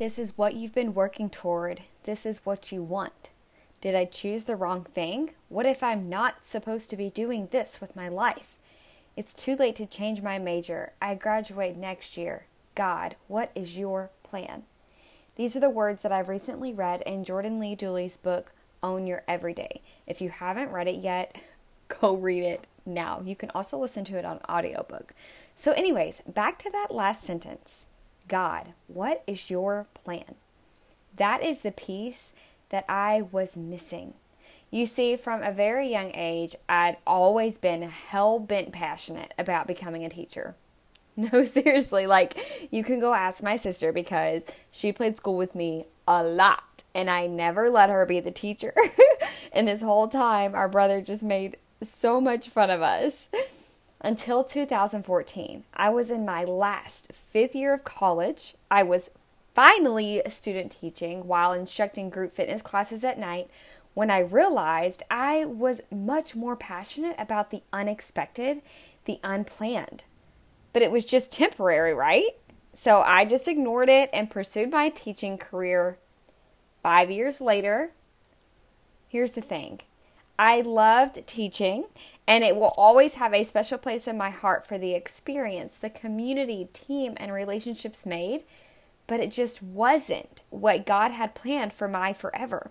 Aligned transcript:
This 0.00 0.18
is 0.18 0.38
what 0.38 0.54
you've 0.54 0.72
been 0.72 0.94
working 0.94 1.28
toward. 1.28 1.82
This 2.04 2.24
is 2.24 2.46
what 2.46 2.72
you 2.72 2.82
want. 2.82 3.28
Did 3.82 3.94
I 3.94 4.06
choose 4.06 4.44
the 4.44 4.56
wrong 4.56 4.82
thing? 4.82 5.32
What 5.50 5.66
if 5.66 5.82
I'm 5.82 6.08
not 6.08 6.46
supposed 6.46 6.88
to 6.88 6.96
be 6.96 7.10
doing 7.10 7.48
this 7.50 7.82
with 7.82 7.94
my 7.94 8.08
life? 8.08 8.58
It's 9.14 9.34
too 9.34 9.54
late 9.54 9.76
to 9.76 9.84
change 9.84 10.22
my 10.22 10.38
major. 10.38 10.92
I 11.02 11.16
graduate 11.16 11.76
next 11.76 12.16
year. 12.16 12.46
God, 12.74 13.16
what 13.28 13.50
is 13.54 13.76
your 13.76 14.08
plan? 14.22 14.62
These 15.36 15.54
are 15.54 15.60
the 15.60 15.68
words 15.68 16.02
that 16.02 16.12
I've 16.12 16.30
recently 16.30 16.72
read 16.72 17.02
in 17.02 17.22
Jordan 17.22 17.60
Lee 17.60 17.74
Dooley's 17.74 18.16
book, 18.16 18.52
Own 18.82 19.06
Your 19.06 19.22
Everyday. 19.28 19.82
If 20.06 20.22
you 20.22 20.30
haven't 20.30 20.72
read 20.72 20.88
it 20.88 21.02
yet, 21.04 21.42
go 22.00 22.16
read 22.16 22.42
it 22.42 22.66
now. 22.86 23.20
You 23.22 23.36
can 23.36 23.50
also 23.50 23.76
listen 23.76 24.06
to 24.06 24.16
it 24.16 24.24
on 24.24 24.40
audiobook. 24.48 25.12
So, 25.56 25.72
anyways, 25.72 26.22
back 26.26 26.58
to 26.60 26.70
that 26.70 26.86
last 26.90 27.22
sentence 27.22 27.86
God, 28.30 28.74
what 28.86 29.24
is 29.26 29.50
your 29.50 29.88
plan? 29.92 30.36
That 31.16 31.42
is 31.42 31.62
the 31.62 31.72
piece 31.72 32.32
that 32.68 32.84
I 32.88 33.22
was 33.22 33.56
missing. 33.56 34.14
You 34.70 34.86
see, 34.86 35.16
from 35.16 35.42
a 35.42 35.50
very 35.50 35.90
young 35.90 36.12
age, 36.14 36.54
I'd 36.68 36.98
always 37.04 37.58
been 37.58 37.82
hell 37.82 38.38
bent 38.38 38.70
passionate 38.70 39.34
about 39.36 39.66
becoming 39.66 40.04
a 40.04 40.08
teacher. 40.08 40.54
No, 41.16 41.42
seriously, 41.42 42.06
like 42.06 42.68
you 42.70 42.82
can 42.82 42.98
go 42.98 43.12
ask 43.12 43.42
my 43.42 43.56
sister 43.56 43.92
because 43.92 44.44
she 44.70 44.90
played 44.90 45.18
school 45.18 45.36
with 45.36 45.54
me 45.56 45.84
a 46.08 46.22
lot 46.22 46.84
and 46.94 47.10
I 47.10 47.26
never 47.26 47.68
let 47.68 47.90
her 47.90 48.06
be 48.06 48.20
the 48.20 48.30
teacher. 48.30 48.72
and 49.52 49.68
this 49.68 49.82
whole 49.82 50.08
time, 50.08 50.54
our 50.54 50.68
brother 50.68 51.02
just 51.02 51.22
made 51.24 51.58
so 51.82 52.20
much 52.22 52.48
fun 52.48 52.70
of 52.70 52.80
us. 52.80 53.28
Until 54.02 54.44
2014, 54.44 55.64
I 55.74 55.90
was 55.90 56.10
in 56.10 56.24
my 56.24 56.42
last 56.42 57.12
fifth 57.12 57.54
year 57.54 57.74
of 57.74 57.84
college. 57.84 58.54
I 58.70 58.82
was 58.82 59.10
finally 59.54 60.22
student 60.28 60.72
teaching 60.72 61.26
while 61.26 61.52
instructing 61.52 62.08
group 62.08 62.32
fitness 62.32 62.62
classes 62.62 63.04
at 63.04 63.18
night 63.18 63.50
when 63.92 64.10
I 64.10 64.20
realized 64.20 65.02
I 65.10 65.44
was 65.44 65.82
much 65.90 66.34
more 66.34 66.56
passionate 66.56 67.16
about 67.18 67.50
the 67.50 67.62
unexpected, 67.74 68.62
the 69.04 69.20
unplanned. 69.22 70.04
But 70.72 70.82
it 70.82 70.90
was 70.90 71.04
just 71.04 71.30
temporary, 71.32 71.92
right? 71.92 72.30
So 72.72 73.02
I 73.02 73.26
just 73.26 73.48
ignored 73.48 73.90
it 73.90 74.08
and 74.14 74.30
pursued 74.30 74.70
my 74.70 74.88
teaching 74.88 75.36
career. 75.36 75.98
Five 76.82 77.10
years 77.10 77.42
later, 77.42 77.90
here's 79.08 79.32
the 79.32 79.42
thing 79.42 79.80
I 80.40 80.62
loved 80.62 81.26
teaching, 81.26 81.84
and 82.26 82.42
it 82.42 82.56
will 82.56 82.72
always 82.76 83.14
have 83.14 83.34
a 83.34 83.44
special 83.44 83.78
place 83.78 84.08
in 84.08 84.16
my 84.16 84.30
heart 84.30 84.66
for 84.66 84.78
the 84.78 84.94
experience, 84.94 85.76
the 85.76 85.90
community, 85.90 86.68
team, 86.72 87.14
and 87.18 87.32
relationships 87.32 88.06
made 88.06 88.44
but 89.10 89.18
it 89.18 89.32
just 89.32 89.60
wasn't 89.60 90.42
what 90.50 90.86
God 90.86 91.10
had 91.10 91.34
planned 91.34 91.72
for 91.72 91.88
my 91.88 92.12
forever. 92.12 92.70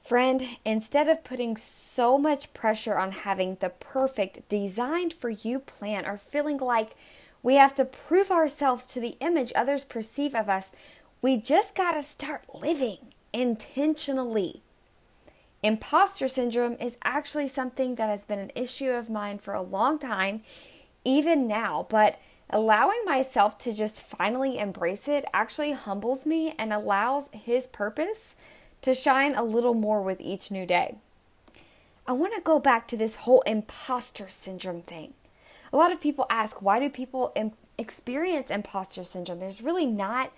Friend, 0.00 0.46
instead 0.64 1.08
of 1.08 1.24
putting 1.24 1.56
so 1.56 2.16
much 2.16 2.54
pressure 2.54 2.96
on 2.96 3.10
having 3.10 3.56
the 3.56 3.70
perfect 3.70 4.48
designed 4.48 5.12
for 5.12 5.28
you 5.28 5.58
plan 5.58 6.06
or 6.06 6.16
feeling 6.16 6.58
like 6.58 6.94
we 7.42 7.56
have 7.56 7.74
to 7.74 7.84
prove 7.84 8.30
ourselves 8.30 8.86
to 8.86 9.00
the 9.00 9.16
image 9.18 9.52
others 9.56 9.84
perceive 9.84 10.36
of 10.36 10.48
us, 10.48 10.72
we 11.20 11.36
just 11.36 11.74
got 11.74 11.92
to 11.92 12.02
start 12.04 12.44
living 12.54 12.98
intentionally. 13.32 14.62
Imposter 15.64 16.28
syndrome 16.28 16.76
is 16.78 16.98
actually 17.04 17.48
something 17.48 17.94
that 17.94 18.10
has 18.10 18.26
been 18.26 18.38
an 18.38 18.52
issue 18.54 18.90
of 18.90 19.08
mine 19.08 19.38
for 19.38 19.54
a 19.54 19.62
long 19.62 19.98
time, 19.98 20.42
even 21.06 21.48
now, 21.48 21.86
but 21.88 22.20
allowing 22.50 23.02
myself 23.06 23.56
to 23.56 23.72
just 23.72 24.02
finally 24.02 24.58
embrace 24.58 25.08
it 25.08 25.24
actually 25.32 25.72
humbles 25.72 26.26
me 26.26 26.54
and 26.58 26.70
allows 26.70 27.30
His 27.32 27.66
purpose 27.66 28.34
to 28.82 28.92
shine 28.92 29.34
a 29.34 29.42
little 29.42 29.72
more 29.72 30.02
with 30.02 30.20
each 30.20 30.50
new 30.50 30.66
day. 30.66 30.96
I 32.06 32.12
want 32.12 32.34
to 32.34 32.42
go 32.42 32.58
back 32.58 32.86
to 32.88 32.96
this 32.98 33.16
whole 33.16 33.40
imposter 33.46 34.28
syndrome 34.28 34.82
thing. 34.82 35.14
A 35.72 35.78
lot 35.78 35.92
of 35.92 35.98
people 35.98 36.26
ask, 36.28 36.60
why 36.60 36.78
do 36.78 36.90
people 36.90 37.32
Im- 37.34 37.52
experience 37.78 38.50
imposter 38.50 39.02
syndrome? 39.02 39.40
There's 39.40 39.62
really 39.62 39.86
not 39.86 40.30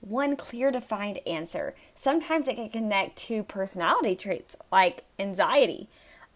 one 0.00 0.36
clear 0.36 0.70
defined 0.70 1.20
answer. 1.26 1.74
Sometimes 1.94 2.48
it 2.48 2.56
can 2.56 2.70
connect 2.70 3.16
to 3.16 3.42
personality 3.42 4.16
traits 4.16 4.56
like 4.72 5.04
anxiety. 5.18 5.88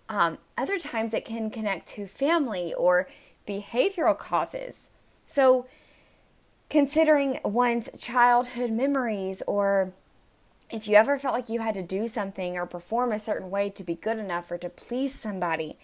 Um, 0.08 0.38
other 0.58 0.78
times 0.78 1.14
it 1.14 1.24
can 1.24 1.50
connect 1.50 1.88
to 1.90 2.06
family 2.06 2.74
or 2.74 3.08
behavioral 3.48 4.16
causes. 4.18 4.90
So, 5.26 5.66
considering 6.68 7.40
one's 7.44 7.88
childhood 7.98 8.70
memories, 8.70 9.42
or 9.46 9.92
if 10.70 10.88
you 10.88 10.96
ever 10.96 11.18
felt 11.18 11.34
like 11.34 11.48
you 11.48 11.60
had 11.60 11.74
to 11.74 11.82
do 11.82 12.08
something 12.08 12.56
or 12.56 12.66
perform 12.66 13.12
a 13.12 13.18
certain 13.18 13.50
way 13.50 13.70
to 13.70 13.82
be 13.82 13.94
good 13.94 14.18
enough 14.18 14.50
or 14.50 14.58
to 14.58 14.68
please 14.68 15.14
somebody, 15.14 15.78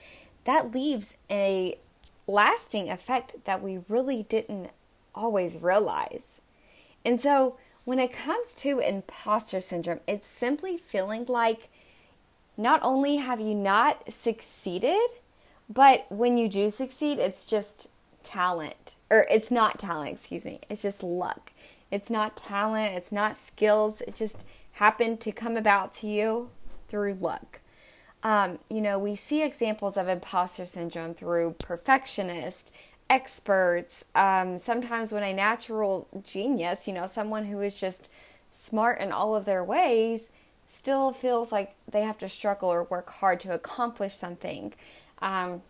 that 0.44 0.72
leaves 0.74 1.14
a 1.30 1.78
lasting 2.26 2.90
effect 2.90 3.44
that 3.44 3.62
we 3.62 3.80
really 3.88 4.22
didn't 4.24 4.70
always 5.14 5.58
realize. 5.58 6.40
And 7.04 7.20
so, 7.20 7.56
when 7.90 7.98
it 7.98 8.12
comes 8.12 8.54
to 8.54 8.78
imposter 8.78 9.60
syndrome, 9.60 9.98
it's 10.06 10.24
simply 10.24 10.76
feeling 10.76 11.24
like 11.26 11.68
not 12.56 12.78
only 12.84 13.16
have 13.16 13.40
you 13.40 13.52
not 13.52 14.12
succeeded, 14.12 15.08
but 15.68 16.06
when 16.08 16.36
you 16.36 16.48
do 16.48 16.70
succeed, 16.70 17.18
it's 17.18 17.46
just 17.46 17.88
talent 18.22 18.94
or 19.10 19.26
it's 19.28 19.50
not 19.50 19.80
talent, 19.80 20.12
excuse 20.12 20.44
me. 20.44 20.60
It's 20.68 20.82
just 20.82 21.02
luck. 21.02 21.50
It's 21.90 22.10
not 22.10 22.36
talent, 22.36 22.94
it's 22.94 23.10
not 23.10 23.36
skills. 23.36 24.02
It 24.02 24.14
just 24.14 24.46
happened 24.74 25.18
to 25.22 25.32
come 25.32 25.56
about 25.56 25.92
to 25.94 26.06
you 26.06 26.50
through 26.86 27.14
luck. 27.14 27.58
Um, 28.22 28.60
you 28.68 28.82
know, 28.82 29.00
we 29.00 29.16
see 29.16 29.42
examples 29.42 29.96
of 29.96 30.06
imposter 30.06 30.64
syndrome 30.64 31.14
through 31.14 31.56
perfectionist, 31.58 32.72
experts, 33.10 34.04
um, 34.14 34.56
sometimes 34.56 35.12
when 35.12 35.24
a 35.24 35.34
natural 35.34 36.06
genius, 36.22 36.86
you 36.86 36.94
know, 36.94 37.08
someone 37.08 37.44
who 37.44 37.60
is 37.60 37.74
just 37.74 38.08
smart 38.52 39.00
in 39.00 39.10
all 39.10 39.34
of 39.34 39.44
their 39.44 39.64
ways, 39.64 40.30
still 40.68 41.12
feels 41.12 41.50
like 41.50 41.74
they 41.90 42.02
have 42.02 42.16
to 42.18 42.28
struggle 42.28 42.68
or 42.68 42.84
work 42.84 43.10
hard 43.10 43.40
to 43.40 43.52
accomplish 43.52 44.14
something. 44.14 44.72
Um, 45.20 45.62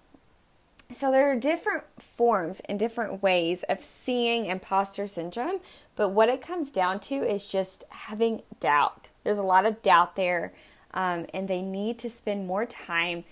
so 0.93 1.11
there 1.11 1.31
are 1.31 1.37
different 1.37 1.85
forms 1.99 2.61
and 2.69 2.79
different 2.79 3.23
ways 3.23 3.63
of 3.65 3.83
seeing 3.83 4.45
imposter 4.45 5.07
syndrome, 5.07 5.61
but 5.97 6.11
what 6.11 6.29
it 6.29 6.43
comes 6.43 6.71
down 6.71 7.01
to 7.01 7.15
is 7.15 7.47
just 7.47 7.85
having 7.91 8.43
doubt. 8.59 9.09
There's 9.25 9.39
a 9.39 9.43
lot 9.43 9.65
of 9.65 9.81
doubt 9.83 10.17
there, 10.17 10.53
um, 10.93 11.27
and 11.33 11.49
they 11.49 11.63
need 11.63 11.99
to 12.01 12.11
spend 12.11 12.47
more 12.47 12.67
time 12.67 13.25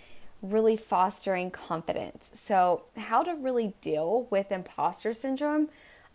really 0.42 0.76
fostering 0.76 1.50
confidence. 1.50 2.30
So, 2.34 2.82
how 2.96 3.22
to 3.22 3.34
really 3.34 3.74
deal 3.80 4.26
with 4.30 4.52
imposter 4.52 5.12
syndrome? 5.12 5.68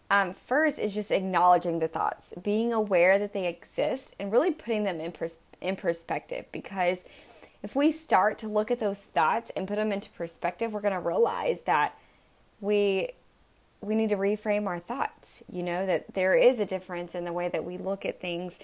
Um, 0.09 0.33
first 0.33 0.79
is 0.79 0.93
just 0.93 1.11
acknowledging 1.11 1.79
the 1.79 1.87
thoughts, 1.87 2.33
being 2.41 2.71
aware 2.71 3.17
that 3.17 3.33
they 3.33 3.47
exist, 3.47 4.15
and 4.19 4.31
really 4.31 4.51
putting 4.51 4.83
them 4.83 4.99
in, 4.99 5.11
pers- 5.11 5.39
in 5.61 5.75
perspective 5.75 6.45
because 6.51 7.03
if 7.63 7.75
we 7.75 7.91
start 7.91 8.37
to 8.39 8.47
look 8.47 8.69
at 8.69 8.79
those 8.79 9.05
thoughts 9.05 9.49
and 9.55 9.67
put 9.67 9.77
them 9.77 9.91
into 9.91 10.09
perspective, 10.11 10.73
we're 10.73 10.81
going 10.81 10.93
to 10.93 10.99
realize 10.99 11.61
that 11.61 11.97
we 12.61 13.09
we 13.81 13.95
need 13.95 14.09
to 14.09 14.15
reframe 14.15 14.65
our 14.65 14.79
thoughts. 14.79 15.43
You 15.51 15.63
know 15.63 15.85
that 15.85 16.13
there 16.13 16.35
is 16.35 16.59
a 16.59 16.65
difference 16.65 17.15
in 17.15 17.25
the 17.25 17.33
way 17.33 17.49
that 17.49 17.65
we 17.65 17.77
look 17.77 18.05
at 18.05 18.21
things 18.21 18.57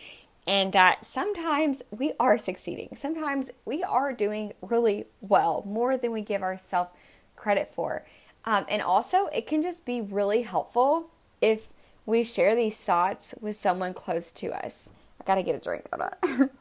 and 0.50 0.74
that 0.74 1.06
sometimes 1.06 1.84
we 1.92 2.14
are 2.20 2.36
succeeding. 2.36 2.90
Sometimes 2.96 3.52
we 3.66 3.84
are 3.84 4.12
doing 4.12 4.54
really 4.64 5.06
well, 5.22 5.64
more 5.68 5.96
than 5.96 6.12
we 6.12 6.24
give 6.24 6.42
ourselves 6.42 6.90
credit 7.36 7.72
for. 7.72 8.04
Um, 8.46 8.66
and 8.68 8.82
also, 8.82 9.28
it 9.28 9.46
can 9.46 9.62
just 9.62 9.86
be 9.86 10.02
really 10.02 10.42
helpful 10.42 11.12
if 11.40 11.68
we 12.08 12.24
share 12.24 12.56
these 12.56 12.80
thoughts 12.82 13.36
with 13.40 13.58
someone 13.58 13.94
close 13.94 14.32
to 14.32 14.47
us. 14.47 14.90
I 15.22 15.23
gotta 15.23 15.44
get 15.44 15.53
a 15.53 15.59
drink. 15.59 15.88
On. 15.94 16.50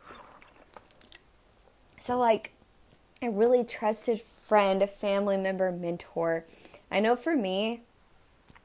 So, 2.00 2.16
like, 2.16 2.52
a 3.20 3.28
really 3.28 3.64
trusted 3.64 4.22
friend, 4.22 4.82
a 4.82 4.86
family 4.86 5.36
member, 5.36 5.70
mentor. 5.72 6.46
I 6.90 7.00
know 7.00 7.16
for 7.16 7.36
me, 7.36 7.82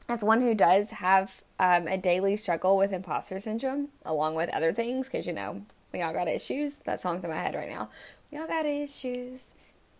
as 0.09 0.23
one 0.23 0.41
who 0.41 0.53
does 0.53 0.91
have 0.91 1.43
um, 1.59 1.87
a 1.87 1.97
daily 1.97 2.35
struggle 2.35 2.77
with 2.77 2.91
imposter 2.91 3.39
syndrome, 3.39 3.89
along 4.05 4.35
with 4.35 4.49
other 4.49 4.73
things, 4.73 5.07
because 5.07 5.25
you 5.25 5.33
know, 5.33 5.63
we 5.93 6.01
all 6.01 6.13
got 6.13 6.27
issues. 6.27 6.79
That 6.79 6.99
song's 6.99 7.23
in 7.23 7.29
my 7.29 7.37
head 7.37 7.55
right 7.55 7.69
now. 7.69 7.89
We 8.31 8.37
all 8.37 8.47
got 8.47 8.65
issues. 8.65 9.53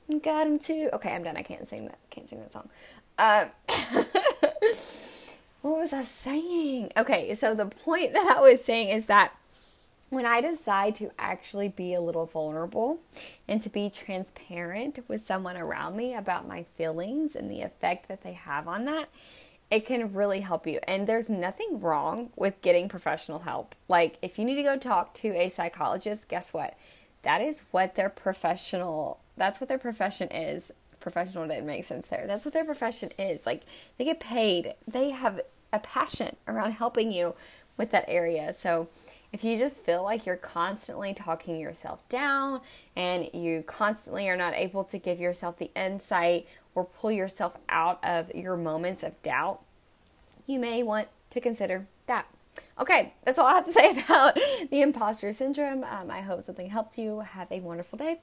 Got 0.10 0.44
them 0.46 0.60
too. 0.60 0.90
Okay, 0.94 1.14
I'm 1.14 1.24
done. 1.24 1.38
I 1.38 1.44
can't 1.44 1.68
sing 1.68 1.86
that. 1.86 1.98
Can't 2.10 2.28
sing 2.28 2.40
that 2.40 2.52
song. 2.52 2.70
Um, 3.18 3.52
what 5.62 5.80
was 5.80 5.94
I 5.94 6.04
saying? 6.04 6.92
Okay, 6.98 7.34
so 7.36 7.56
the 7.56 7.68
point 7.68 8.14
that 8.14 8.36
I 8.38 8.42
was 8.42 8.64
saying 8.64 8.90
is 8.90 9.06
that 9.06 9.34
when 10.10 10.26
I 10.26 10.42
decide 10.42 10.96
to 10.96 11.12
actually 11.18 11.70
be 11.70 11.94
a 11.94 12.02
little 12.02 12.26
vulnerable 12.26 13.00
and 13.48 13.62
to 13.62 13.70
be 13.70 13.90
transparent 13.90 15.00
with 15.08 15.22
someone 15.22 15.58
around 15.58 15.96
me 15.96 16.14
about 16.14 16.48
my 16.48 16.64
feelings 16.78 17.36
and 17.36 17.50
the 17.50 17.62
effect 17.62 18.08
that 18.10 18.24
they 18.24 18.34
have 18.34 18.68
on 18.68 18.86
that, 18.86 19.10
it 19.74 19.88
can 19.88 20.14
really 20.14 20.42
help 20.42 20.68
you. 20.68 20.80
And 20.88 21.08
there's 21.08 21.32
nothing 21.32 21.80
wrong 21.82 22.30
with 22.36 22.62
getting 22.62 22.88
professional 22.88 23.40
help. 23.40 23.74
Like, 23.88 24.20
if 24.22 24.38
you 24.38 24.46
need 24.46 24.56
to 24.56 24.64
go 24.64 24.78
talk 24.78 25.16
to 25.16 25.30
a 25.30 25.50
psychologist, 25.50 26.28
guess 26.28 26.54
what? 26.54 26.78
That 27.24 27.42
is 27.42 27.64
what 27.72 27.96
their 27.96 28.10
professional, 28.10 29.20
that's 29.36 29.60
what 29.60 29.70
their 29.70 29.80
profession 29.80 30.28
is. 30.30 30.72
Professional 31.00 31.48
didn't 31.48 31.66
make 31.66 31.86
sense 31.86 32.08
there. 32.08 32.28
That's 32.28 32.46
what 32.46 32.54
their 32.54 32.66
profession 32.66 33.10
is. 33.18 33.48
Like, 33.48 33.64
they 33.98 34.06
get 34.06 34.20
paid, 34.20 34.76
they 34.88 35.10
have 35.10 35.42
a 35.72 35.80
passion 35.80 36.36
around 36.48 36.74
helping 36.74 37.12
you 37.12 37.34
with 37.76 37.90
that 37.92 38.06
area. 38.08 38.54
So, 38.54 38.90
if 39.32 39.44
you 39.44 39.58
just 39.58 39.84
feel 39.84 40.04
like 40.04 40.28
you're 40.28 40.36
constantly 40.36 41.16
talking 41.16 41.60
yourself 41.60 42.08
down 42.08 42.62
and 42.96 43.28
you 43.34 43.64
constantly 43.64 44.30
are 44.30 44.38
not 44.38 44.54
able 44.54 44.84
to 44.84 45.00
give 45.00 45.20
yourself 45.20 45.58
the 45.58 45.72
insight 45.76 46.46
or 46.76 46.86
pull 46.86 47.12
yourself 47.12 47.58
out 47.70 48.04
of 48.04 48.34
your 48.34 48.58
moments 48.58 49.04
of 49.04 49.22
doubt, 49.22 49.62
you 50.46 50.60
may 50.60 50.84
want 50.84 51.08
to 51.30 51.42
consider 51.42 51.88
that. 52.08 52.28
Okay, 52.80 53.14
that's 53.24 53.40
all 53.40 53.46
I 53.46 53.56
have 53.56 53.66
to 53.66 53.72
say 53.74 53.92
about 53.92 54.36
the 54.70 54.82
imposter 54.82 55.32
syndrome. 55.34 55.84
Um, 55.84 56.10
I 56.10 56.22
hope 56.22 56.44
something 56.44 56.70
helped 56.70 56.98
you. 56.98 57.22
Have 57.22 57.52
a 57.52 57.60
wonderful 57.60 57.98
day. 57.98 58.20